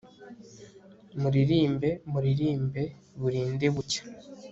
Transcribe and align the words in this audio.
muririmbe, 1.21 1.89
muririmbe, 2.11 2.83
burinde 3.21 3.65
bucya 3.75 4.03